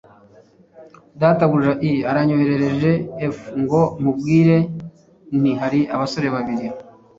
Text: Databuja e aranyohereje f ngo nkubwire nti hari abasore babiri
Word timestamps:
Databuja 1.21 1.73
e 1.89 1.91
aranyohereje 2.09 2.91
f 3.37 3.39
ngo 3.61 3.81
nkubwire 3.99 4.57
nti 5.39 5.51
hari 5.61 5.79
abasore 5.95 6.27
babiri 6.35 6.67